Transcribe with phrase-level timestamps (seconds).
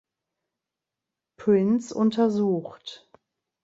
[1.37, 3.07] Prince untersucht.